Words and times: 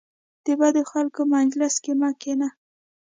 د 0.45 0.47
بدو 0.59 0.81
خلکو 0.91 1.21
مجلس 1.35 1.73
کې 1.83 1.93
مه 1.99 2.09
کینه. 2.21 2.49